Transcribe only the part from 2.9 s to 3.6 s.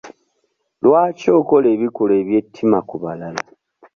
balala?